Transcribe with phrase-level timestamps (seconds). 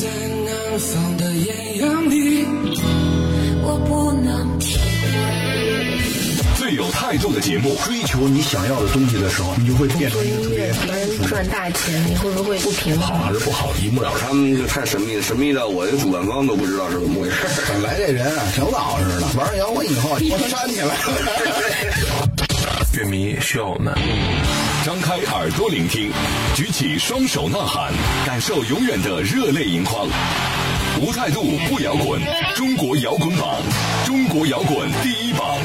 [0.00, 2.46] 在南方的艳阳里，
[3.60, 6.56] 我不能体会。
[6.56, 13.26] 最有态度的节目，追求你想要的东西的时候，你就会变成一个特别能赚大钱，你会不会不平衡好？
[13.26, 14.20] 还是不好，一目了然。
[14.20, 17.36] 他们就太神秘，神秘到我这主办方都不知道是怎么回事。
[17.68, 20.94] 本来这人啊挺老实的，玩摇滚以后我煽起来了。
[22.94, 23.92] 乐迷需要我们。
[24.82, 26.10] 张开耳朵聆听，
[26.54, 27.92] 举起双手呐喊，
[28.24, 30.08] 感受永远的热泪盈眶。
[31.02, 32.18] 无态度不摇滚，
[32.56, 33.60] 中国摇滚榜，
[34.06, 35.58] 中国摇滚第一榜。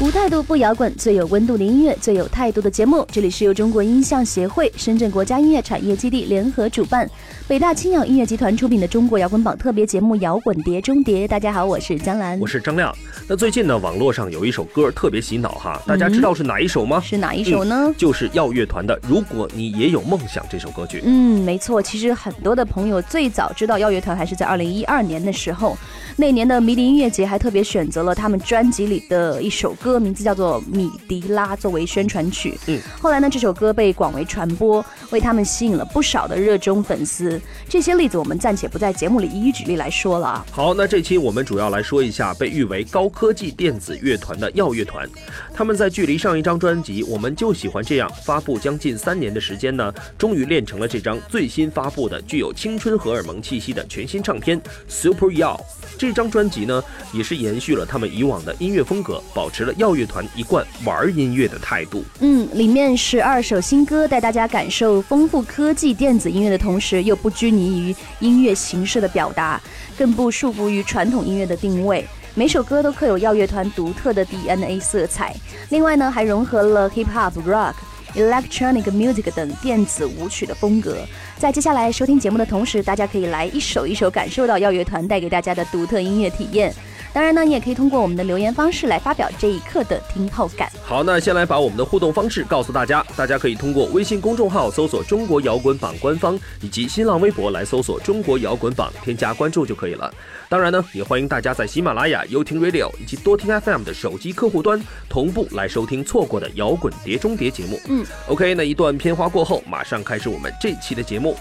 [0.00, 3.06] 无态度不摇滚，最有温度的音乐，最有态度的节目。
[3.10, 7.08] 这里是由中国音像协会、深圳国家音乐产业基地联合主办，
[7.48, 11.26] 北大青鸟音乐集团出品的中国摇滚榜特别节目《摇滚碟中谍》。
[11.30, 12.92] 大家好，我是江兰，我是张亮。
[13.28, 17.00] 那最近呢，网络上有一首歌特别洗脑哈，大家知道是哪一首吗？
[17.00, 17.94] 是哪一首呢？
[17.96, 21.00] 就是耀乐团的《如果你也有梦想》这首歌曲。
[21.04, 21.80] 嗯，没错。
[21.80, 25.78] 其实很多的朋友最早知道耀乐团还是在二零一二年的时候，
[26.16, 32.58] 那年的迷笛音乐节还特别选择了他们专辑里的一首歌，名字叫做《米迪拉》作为宣传曲。
[32.66, 37.35] 嗯，后来呢，这首歌被广为传播，为他们吸引了不少的热衷粉丝。
[37.68, 40.46] 这些例子我们暂且不在节目里一一举例来说了啊。
[40.50, 45.08] 好，那这期我们主要来说一下被誉为高科技电子乐团的耀乐团。
[45.54, 55.56] 他们在距离上一张专辑《我们就喜欢这样》发布将近三年的时间呢，终于练成了这张最新发布的具有青春荷尔蒙气息的全新唱片《Super Yaw》。
[55.98, 62.04] 这张专辑呢，也是延续了他们以往的音乐风格，保持了耀乐团一贯玩音乐的态度。
[62.20, 69.60] 嗯，里面是二首新歌，带大家感受丰富科技电子音乐的同时，又不不拘泥于音乐形式的表达，
[69.98, 72.06] 更不束缚于传统音乐的定位。
[72.36, 75.34] 每首歌都刻有耀乐团独特的 DNA 色彩。
[75.70, 77.74] 另外呢，还融合了 hip hop、rock、
[78.14, 80.98] electronic music 等电子舞曲的风格。
[81.36, 86.72] 在接下来收听节目的同时，大家可以来一首一首感受到耀乐团带给大家的独特音乐体验。
[87.16, 90.70] 当然呢，你也可以通过我们的留言方式来发表这一刻的听后感。
[90.84, 100.12] 好，那先来把我们的互动方式告诉大家，大家可以通过微信公众号搜索“中国摇滚榜”官方，以及新浪微博来搜索“中国摇滚榜”，添加关注就可以了。
[100.50, 104.78] 当然呢，也欢迎大家在喜马拉雅、优听 Radio 以及多听 FM 的手机客户端
[105.08, 107.80] 同步来收听错过的摇滚碟中碟节目。
[107.88, 111.34] 嗯，OK，那一段片花过后，马上开始我们这期的节目。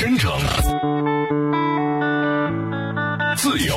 [0.00, 0.32] 真诚、
[3.36, 3.76] 自由、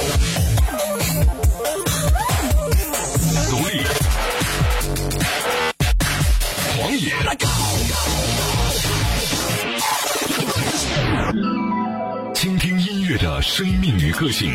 [13.12, 14.50] 乐的生命与个性，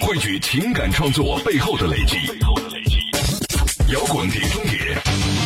[0.00, 2.16] 汇聚情感创作背后的累积。
[3.92, 5.00] 摇滚碟中谍，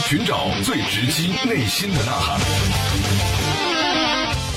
[0.06, 2.40] 寻找最直击内心的呐喊。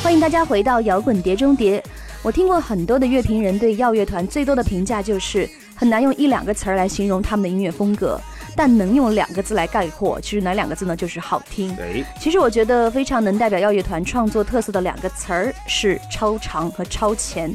[0.01, 1.83] 欢迎大家回到摇滚碟中谍。
[2.21, 8.17] 我听过很多的乐评人对耀乐团最多的评价就是很难用一两个词儿来形容他们的音乐风格，
[8.55, 10.19] 但能用两个字来概括。
[10.21, 10.95] 其实哪两个字呢？
[10.95, 11.75] 就是好听。
[11.77, 17.53] 哎，其实我觉得非常能代表耀乐团创作特色的两个词儿是超长和超前。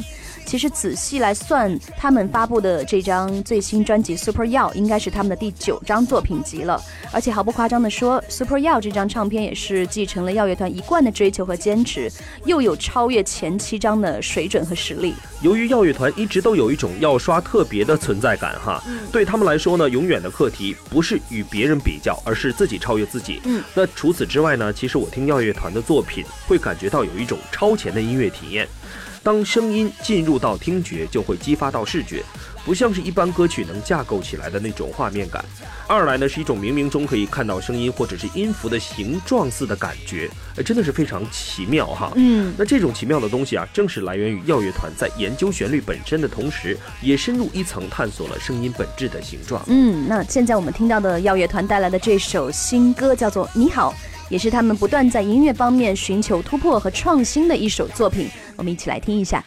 [0.51, 6.83] 其实仔细来算，他们发布的这张最新专辑《Super Yaw》应该是他们的第九张作品集了。
[7.13, 12.11] 而且毫不夸张地说，《Super Yaw》这张唱片也是继承了耀乐团一贯的追求和坚持，
[12.47, 15.15] 又有超越前七张的水准和实力。
[15.41, 23.41] 由于耀乐团一直都有一种要刷特别的存在感哈，对他们来说呢，永远的课题不是与别人比较，而是自己超越自己。
[23.45, 28.67] 嗯，那除此之外呢，其实我听耀乐团的作品，会感觉到有一种超前的音乐体验。
[29.23, 32.23] 当声音进入到听觉，就会激发到视觉，
[32.65, 35.45] 不像是一般歌曲能架构起来的那种画面感。
[35.87, 42.13] 二来呢，是一种冥冥中可以看到声音或者是音符的形状似的感觉，呃，真的是非常奇妙哈。
[42.15, 49.63] 嗯，那这种奇妙的东西啊，正是来源于耀乐团在研究旋律本身的同时，也深入一层探索了声音本质的形状。
[49.67, 53.93] 嗯，那现在我们听到的耀乐团带来的这首新歌叫做《你好》，
[54.31, 58.27] 也是他们不断在音乐方面寻求突破和创新的一首作品。
[58.57, 59.45] 我们一起来听一下。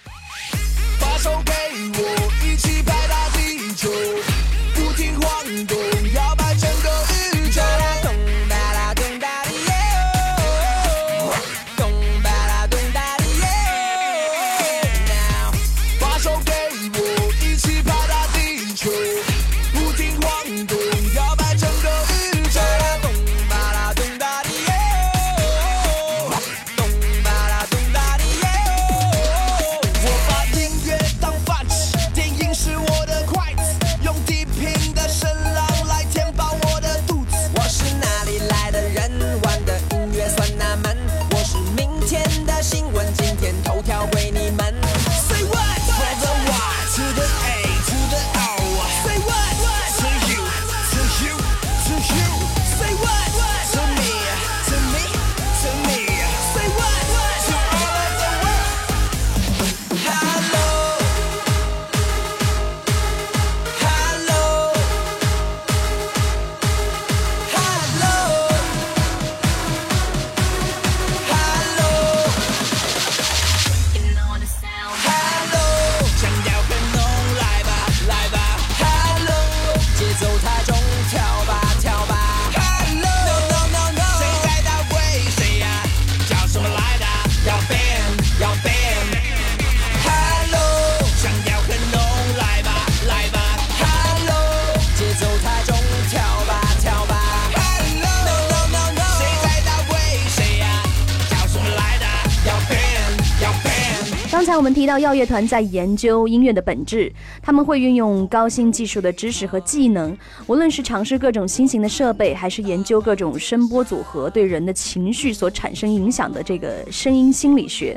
[104.33, 117.95] 刚才我们提到药乐团在研究音乐的本质，他们会运用高新技术的知识和技能，无论是尝试各种新型的设备，还是研究各种声波组合对人的情绪所产生影响的这个声音心理学。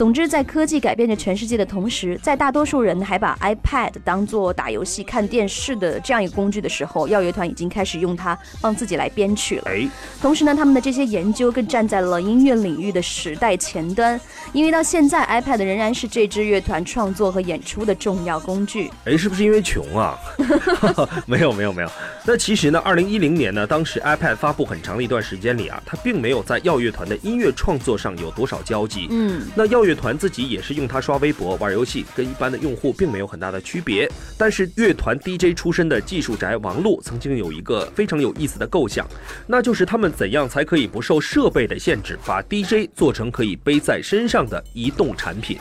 [0.00, 9.64] 总之，在科技改变着全世界的同时，在大多数人还把 iPad 当做打游戏、看电视的这样一个工具的时候，耀乐团已经开始用它帮自己来编曲了。
[9.66, 9.86] 哎，
[10.18, 14.18] 同时呢，他们的这些研究更站在了音乐领域的时代前端，
[14.54, 18.90] 因为到现在，iPad 仍然是这支乐团创作和演出的重要工具。
[19.04, 20.18] 哎，是不是因为穷啊？
[21.28, 21.90] 没有没有没有。
[22.24, 29.06] 那其实呢，二零一零年呢，当时 iPad 发布很长的一段时间里啊，它并没有在耀乐团的音乐创作上有多少交集。
[29.10, 34.08] 嗯，那耀乐乐团自己也是用它刷微博、玩游戏，跟一般的用户并没有很大的区别。
[34.38, 39.04] 但是乐团 DJ 出身的技术宅王璐曾经有一个非常有意思的构想，
[39.48, 45.58] 那就是他们怎样才可以不受设备的限制，把 DJ 做成可以背在身上的移动产品。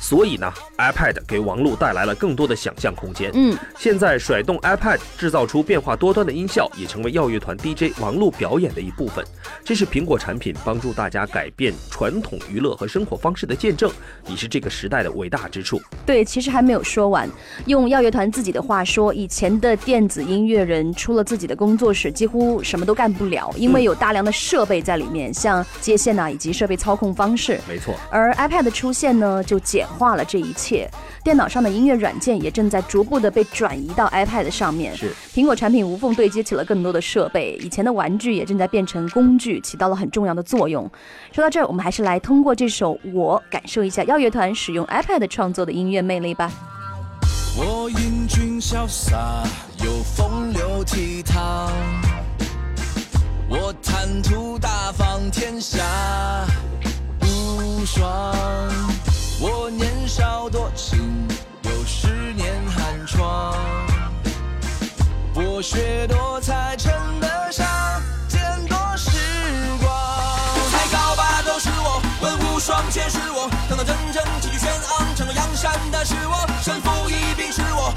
[0.00, 3.30] 所以呢，iPad 给王璐带来了更多的想象空间。
[3.34, 9.24] 嗯，现在甩动 iPad 制造出变化多端的音效，也成为耀乐团 DJ 王璐表演的一部分。
[9.64, 13.90] 这是苹果产品帮助大家改变传统娱乐和生活方式的见证，
[14.28, 15.80] 也是这个时代的伟大之处。
[16.04, 17.28] 对，其实还没有说完。
[17.66, 27.60] 用耀乐团自己的话说，以前的电子音乐人出了自己的工作室，几乎什么都干不了，因为有大量的设备在里面，像接线呐、以及设备操控方式。
[27.68, 30.90] 没错，而 iPad 的出现呢，就简化了这一切。
[31.22, 34.96] 电脑上的音乐软件也正在逐步的被转移到 iPad 上面。
[34.96, 40.90] 是苹果产品无缝对接起了更多的设备，以前的玩具也正在变成工具，起到了很重要的作用。
[41.32, 46.50] 说到这儿，我们还是来通过这首《我》感受一下耀乐团使用 iPad 创作的音乐魅力吧。
[47.58, 49.44] 我英俊潇洒，
[49.84, 51.70] 有风流倜傥。
[53.48, 55.82] 我谈吐大方，天下
[57.22, 58.36] 无双。
[59.38, 61.28] 我年少多情，
[61.62, 63.54] 有十年寒窗。
[65.34, 66.90] 博学多才，称
[67.20, 67.66] 得上
[68.28, 69.10] 见多识
[69.82, 69.92] 广。
[70.70, 77.92] 才高八斗是我，文武双全是我，堂堂正正气宇轩昂，惩恶扬善的是我，身负一柄是我，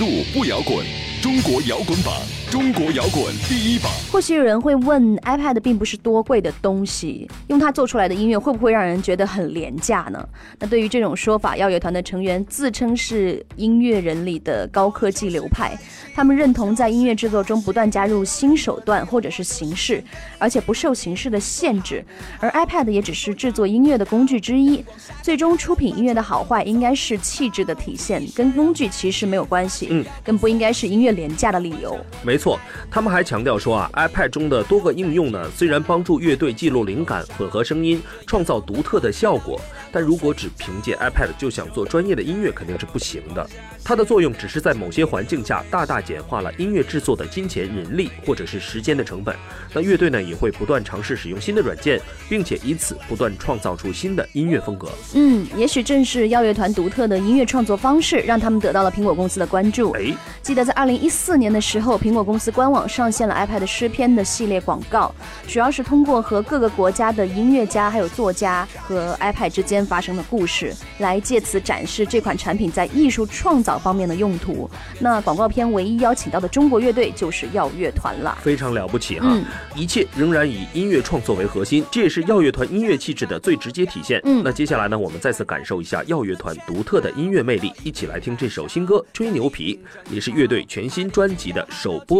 [0.00, 0.86] 度不摇滚，
[1.20, 3.92] 中国摇滚榜，中国摇滚第一榜。
[4.10, 10.28] 或许有人会问，iPad 并不是多贵的东西，用它做出来的音乐会不会让人觉得很廉价呢？
[10.58, 15.78] 那对于这种说法，耀乐团的成员自称是音乐人里的高科技流派，
[16.12, 20.02] 他们认同在音乐制作中不断加入新手段或者是形式，
[20.36, 22.04] 而且不受形式的限制。
[22.40, 24.84] 而 iPad 也只是制作音乐的工具之一，
[25.22, 31.96] 最终出品音乐的好坏应该是气质的体现，跟工具其实没有关系，嗯，更不应该是音乐廉价的理由。
[32.24, 32.58] 没错，
[32.90, 39.60] 他们还强调说啊，iPad 中的多个应用呢，虽然帮助乐队记录灵感、混合声音、创造独特的效果，
[39.92, 43.46] 但如果只凭借 iPad 就想做专业的音乐，肯定是不行的。
[43.84, 49.34] 它的作用只是在某些环境下大大简化了音乐制作的金钱、人力或者是时间的成本。
[49.72, 54.88] 那乐队呢也会不断尝试使用新的软件，并且以此不断创造出新的音乐风格。
[55.14, 59.90] 嗯，也许正是耀乐团独特的音乐创作方式，让他们得到了苹果公司的关注。
[59.92, 65.12] 哎，记得在二零一四年的时候，苹果公司官网上线了 iPad 诗篇的系列广告，
[65.48, 74.70] 主要是通过和各个国家的音乐家还有作家和 iPad 之间发生的故事，来借此展示这款产品在艺术创造方面的用途。
[75.00, 78.38] 那广告片唯一邀请到的中国乐队就是耀乐团了。
[78.40, 79.26] 非常了不起哈！
[79.28, 79.44] 嗯
[79.74, 84.20] 一切仍然以音乐创作为核心，这也是耀乐团音乐气质的最直接体现。
[84.22, 89.80] 嗯那接下来呢，我们再次感受一下耀乐团独特的音乐魅力，一起来听这首新歌《吹牛皮》，
[90.14, 92.19] 也是乐队全新专辑的首播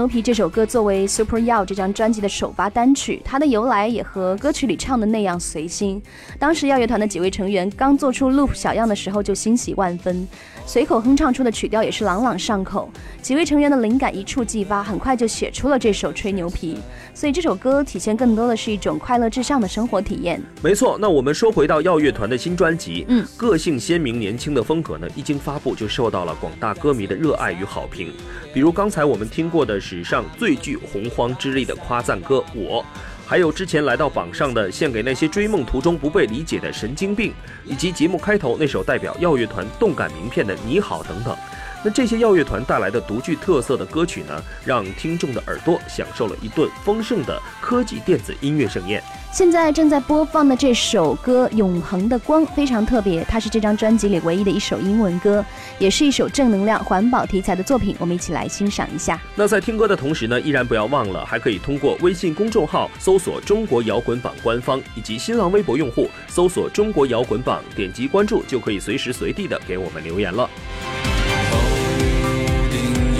[0.00, 6.00] 牛皮》这首歌作为《Super Yao》这张专辑的首发单曲，它的由来也和歌曲里唱的那样随心。
[6.38, 10.26] 当时耀乐团的几位成员刚做出 loop 小样的时候就欣喜万分，
[10.64, 12.88] 随口哼唱出的曲调也是朗朗上口。
[13.20, 16.76] 几位成员的灵感一触即发，很快就写出了这首《吹牛皮》。
[17.12, 20.40] 所以这首歌体现更多的是一种快乐至上的生活体验。
[20.62, 28.10] 没错，那我们说回到耀乐团的新专辑，嗯，个性鲜明、年轻的风格呢，一经发布就受到了广大歌迷的热爱与好评。
[28.54, 32.80] 比如刚才我们听过的史上最具洪荒之力的夸赞歌《我》，
[33.26, 37.32] 还有之前来到榜上的献给那些追梦途中不被理解的神经病，
[37.64, 41.36] 以及节目开头那首代表耀乐团动感名片的《你好》等等。
[41.82, 49.02] 那这些耀乐团带来的独具特色的歌曲呢，让听众的耳朵享受了一顿丰盛的科技电子音乐盛宴。
[49.32, 55.44] 现在正在播放的这首歌《永恒的光》非常特别，它是这张专辑里唯一的一首英文歌，
[55.78, 57.94] 也是一首正能量、环保题材的作品。
[58.00, 59.20] 我们一起来欣赏一下。
[59.36, 70.50] 那在听歌的同时呢，依然不要忘了，还可以通过微信公众号搜索“中国摇滚榜”官方，以及新浪微博用户搜索“中国摇滚榜”，点击关注就可以随时随地的给我们留言了。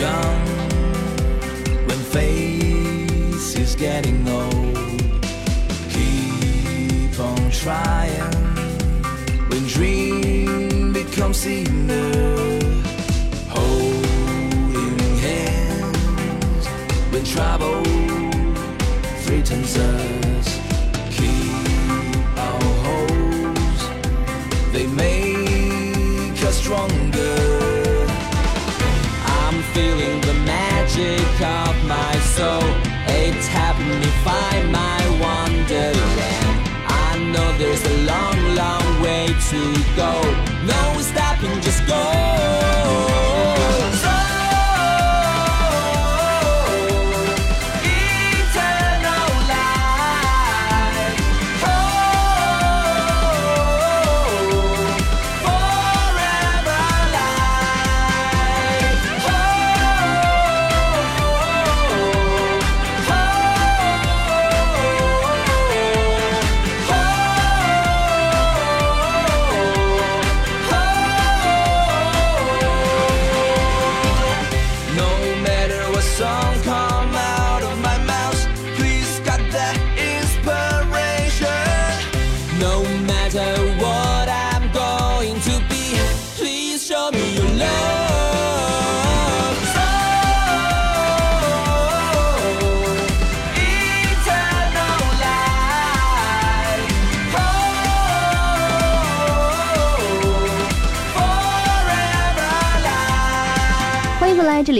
[0.01, 0.47] Young
[1.87, 5.13] when face is getting old.
[5.95, 8.33] Keep on trying
[9.51, 12.61] when dream becomes scenery.
[13.57, 16.67] Holding hands
[17.13, 17.83] when trouble
[19.25, 20.49] threatens us.
[21.17, 23.83] Keep our hopes,
[24.73, 25.10] they make
[39.51, 40.50] to go.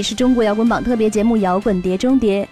[0.01, 2.43] 里是中国摇滚榜特别节目《摇滚碟中碟》。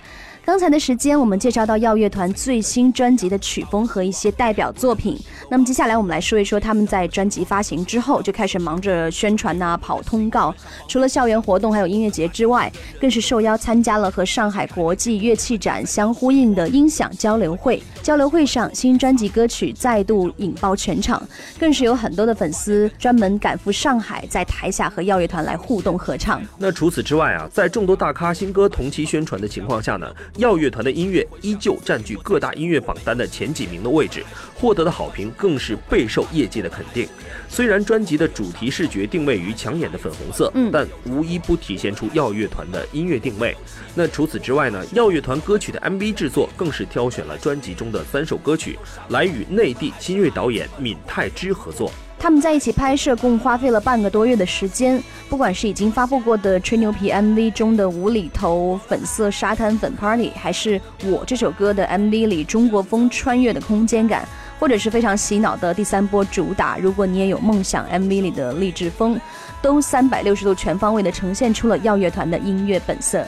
[0.48, 5.14] 刚才的时间，我们介绍到耀乐团最新专辑的曲风和一些代表作品。
[5.50, 10.54] 那么接下来我们来说一说他们在专辑发行之后就开始忙着宣传呐、跑通告。
[10.88, 17.82] 除了校园活动还有音乐节之外，更是受邀参加了和上海国际乐器展相呼应的音响交流会。
[18.02, 21.22] 交流会上，新专辑歌曲再度引爆全场，
[21.60, 26.40] 更是有很多的粉丝专门赶赴上海，在台下和耀乐团来互动合唱。
[26.56, 37.06] 那除此之外啊，在众多大咖新歌同期宣传的情况下呢，耀乐团的音乐依旧占据各大音乐榜单的前几名的位置，获得的好评更是备受业界的肯定。
[37.48, 43.54] 虽然专辑的主题视觉定位于抢眼的粉红色，嗯但无一不体现出耀乐团的音乐定位。
[43.94, 51.90] 那除此之外呢，耀乐团歌曲的 MV 制作更是挑选了专辑中的三首歌曲，来与内地新锐导演闵泰之合作。
[52.18, 55.02] 他们在一起拍摄，共花费了半个多月的时间。
[55.28, 64.26] 不管是已经发布过的《吹牛皮》MV 中的无厘头粉色沙滩粉 Party，还是我这首歌的 MV 里中国风穿越的空间感，
[64.58, 69.20] 或者是非常洗脑的第三波主打《如果你也有梦想》MV 里的励志风，
[69.62, 73.24] 都三百六十度全方位的呈现出了耀乐团的音乐本色。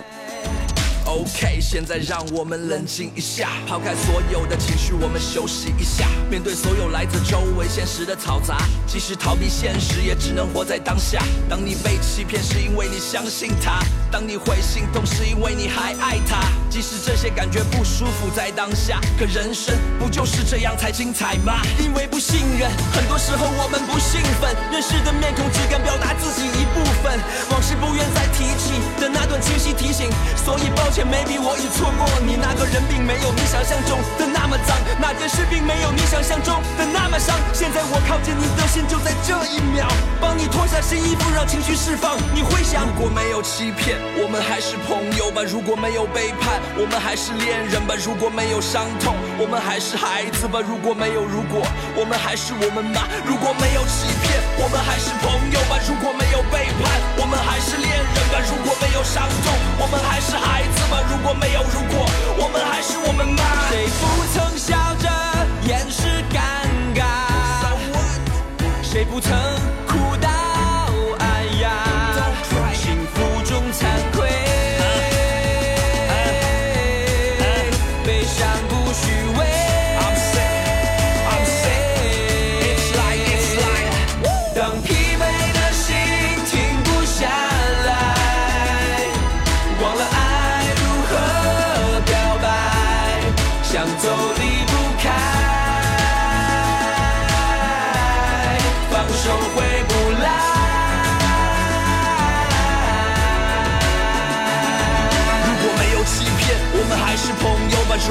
[1.11, 6.07] OK，现在让我们冷静一下，抛开所有的情绪，我们休息一下。
[6.31, 11.21] 面对所有来自周围现实的嘈杂，即使逃避现实，也只能活在当下。
[11.49, 16.47] 当你被欺骗，是因为你相信他；当你会心痛，是因为你还爱他。
[16.71, 21.61] 即使这些感觉不舒服在当下，可人生不就是这样才精彩吗？
[21.81, 27.19] 因为不信任，很多时候我们不兴奋，认识的面孔只敢表达自己一部分，
[27.51, 30.11] 往事不愿再提起的那段清提醒。
[30.37, 37.37] 所以抱歉，maybe 我已错过你，那个人并没有你想象中的那么脏，那件事并没有你想象中的那么伤。
[37.53, 39.87] 现在我靠近你的心，就在这一秒，
[40.21, 42.17] 帮你脱下新衣服，让情绪释放。
[42.35, 51.63] 你会想，如果没有欺骗，我们还是朋友吧；如果没有背叛，我们还是恋人吧；如果没有伤痛，我们还是孩子吧；如果没有如果，
[51.95, 56.89] 我们还是我们吧；如果没有欺骗，我们还是朋友吧；如果没有背叛，
[57.21, 62.07] 我们还是恋人吧；如果没有伤痛，我们还是孩子吗；如果没有如果，
[62.39, 63.43] 我们还是我们吗。
[63.69, 65.09] 谁不曾笑着
[65.69, 66.39] 掩饰尴
[66.95, 67.03] 尬？
[68.83, 69.31] 谁不曾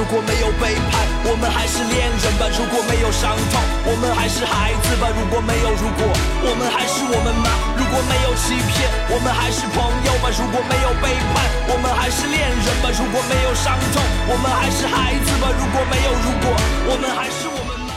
[0.00, 6.08] 如果没有背叛，我们还是恋人吧；如果没有伤痛，我们还是孩子吧；如果没有如果，
[6.40, 16.56] 我们还是我们吧；如果没有欺骗，我们还是朋友吧；如果没有背叛，我们还是恋人吧；如果没有伤痛，我们还是孩子吧；如果没有如果，
[16.88, 17.92] 我们还是我们吧。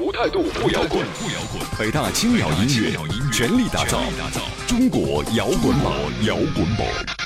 [0.00, 2.96] 不态度不摇滚，不摇滚，北大青鸟音乐
[3.30, 4.00] 全力打造
[4.66, 5.92] 中国摇滚榜，
[6.24, 7.19] 摇滚榜。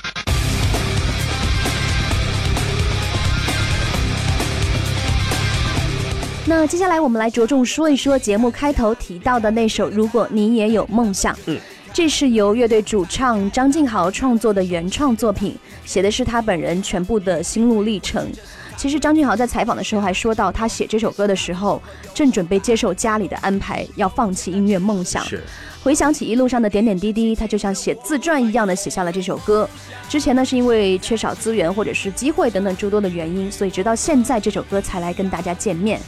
[6.47, 11.35] 那接下来我们来着重说一说节目开头提到的那首《如果你也有梦想》。
[11.47, 11.59] 嗯，
[11.91, 18.31] 这是由乐队主唱张敬豪创作的原创作品，写的是他本人全部的心路历程。
[18.77, 21.81] 其实张俊豪在采访的时候还说到，他写这首歌的时候
[22.13, 25.25] 正准备接受家里的安排，要放弃音乐梦想。
[25.25, 25.43] 是，
[25.83, 29.67] 回想起一路上的点点滴滴，他就像写自传一样的写下了这首歌。
[30.11, 35.99] 之前呢，是因为缺少资源或者是机会等等诸多的原因，所以直到现在这首歌才来跟大家见面。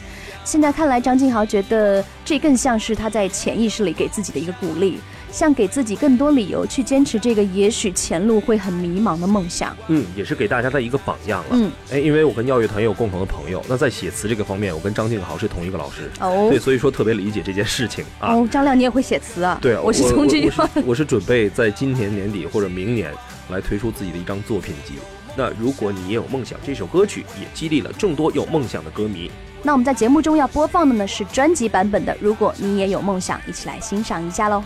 [0.47, 4.97] 现在看来，张敬豪觉得这更像是他在潜意识里给自己的一个鼓励，
[5.29, 9.75] 像给自己更多理由去坚持这个也许前路会很迷茫的梦想。
[9.89, 11.47] 嗯，也是给大家的一个榜样了。
[11.51, 18.33] 嗯，哎，因为我跟耀乐团也有共同的朋友，那在写词这个方面，我跟张敬豪是同一个老师，哦对，所以说特别理解这件事情啊。
[18.33, 19.59] 哦，张亮，你也会写词啊？
[19.61, 23.13] 对，我是从这句话我是准备在今年年底或者明年
[23.49, 24.93] 来推出自己的一张作品集。
[25.35, 29.29] 那如果你也有梦想，这首歌曲也激励了众多有梦想的歌迷。
[29.63, 34.63] 那我们在节目中要播放的呢是专辑版本的《如果你也有梦想》，一起来欣赏一下喽。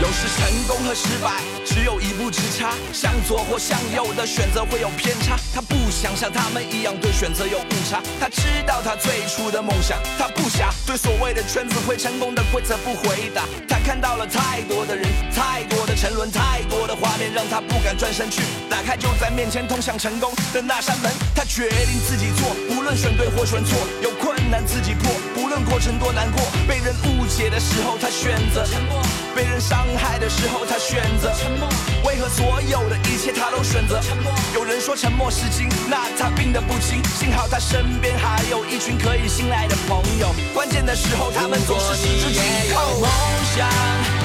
[0.00, 5.36] 有时成功和失败只有一步之差，向左或向右的选择会有偏差。
[5.52, 8.00] 他不想像他们一样对选择有误差。
[8.20, 13.42] 他知道他最初的梦想，他不想对所谓的圈子会成功的规则不回答。
[13.68, 21.10] 他看到了太多的人，太多的沉沦，太多的画面，让他不敢转身去打开就在面前通向成功的那扇门。
[21.34, 22.54] 他决定自己做，
[22.88, 26.40] 论选对或选错，有困难自己破，不论过程多难过。
[26.66, 28.96] 被人误解的时候，他选择沉默；
[29.36, 31.68] 被人伤害的时候，他选择沉默。
[32.02, 34.32] 为何所有的一切他都选择沉默？
[34.54, 37.04] 有人说沉默是金，那他病得不轻。
[37.20, 42.40] 幸好他身边还有一群可以信赖的朋友，关键的时候他们总是十指紧
[42.72, 43.00] 扣。
[43.00, 43.10] 梦
[43.52, 43.68] 想，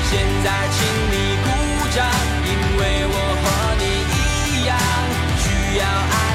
[0.08, 1.52] 现在请你鼓
[1.92, 2.08] 掌，
[2.48, 3.84] 因为我和你
[4.16, 4.78] 一样，
[5.36, 6.33] 需要爱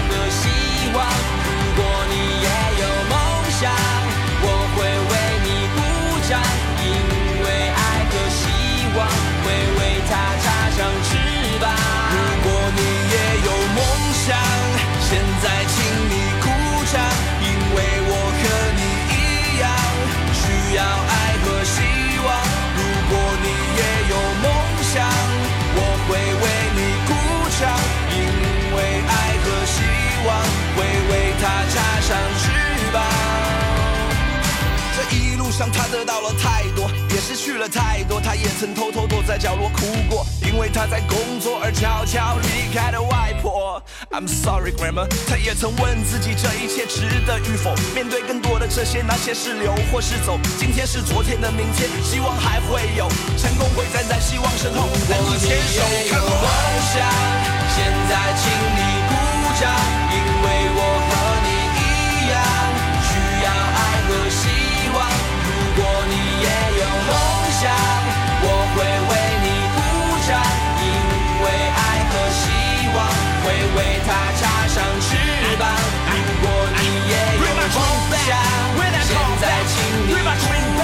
[35.59, 38.21] 上他得到了太多，也失去了太多。
[38.21, 43.83] 他也曾偷偷躲在角落哭过，因为他在工作而悄悄离开了外婆。
[44.13, 45.09] I'm sorry, grandma。
[45.27, 47.75] 他也曾问自己这一切值得与否。
[47.93, 50.39] 面对更多的这些，那些是留或是走？
[50.61, 53.09] 今天是昨天的明天，希望还会有，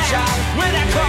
[0.04, 0.20] 鼓掌，
[0.56, 1.03] 因为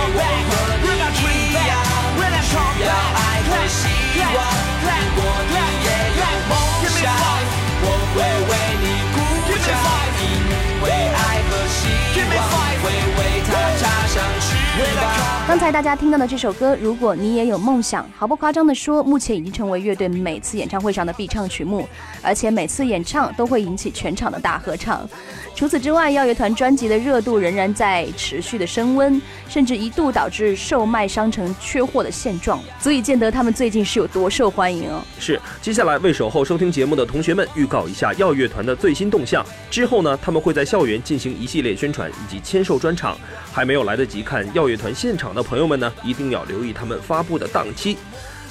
[15.55, 21.87] 刚才大家听到的这首歌，如果你也有梦想，毫不夸张地说，目前已经成为乐队每次演唱会上的必唱曲目，
[22.21, 25.09] 而且每次演唱都会引起全场的大合唱。
[25.55, 35.01] 除此之外，耀乐团专辑的热度仍然在持续的升温，甚至一度导致售卖商城缺货的现状，足以见得他们最近是有多受欢迎哦。
[35.19, 39.43] 是，接下来为守候收听节目的同学们预告一下耀乐团的最新动向。
[39.71, 43.17] 之后呢，他们会在校园进行一系列宣传以及签售专场。
[43.53, 47.97] 还没有来得及看耀乐团现场的朋友们呢，一定要留意他们发布的档期。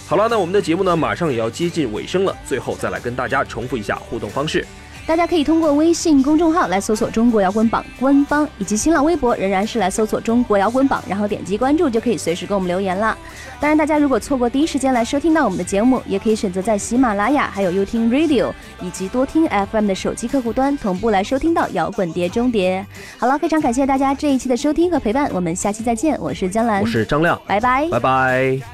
[0.06, 2.36] 好了，那我们的节目呢，马上也要接近尾声了。
[2.46, 4.64] 最后再来跟大家重复一下互动方式。
[5.06, 13.16] 大家可以通过微信公众号来搜索“中国摇滚榜”官方，以及新浪微博仍然是来搜索“中国摇滚榜”，然后点击关注就可以随时给我们留言了。
[13.60, 22.84] 当然，大家如果错过第一时间来收听到我们的节目，也可以选择在喜马拉雅、还有优听 Radio 以及多听 FM 的手机客户端同步来收听到摇滚碟中碟。
[23.18, 26.18] 好了，非常感谢大家这一期的收听和陪伴，我们下期再见。
[26.18, 28.73] 我是江兰，我是张亮，拜拜，拜拜。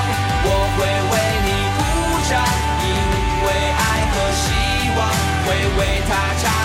[5.77, 6.60] 为他唱。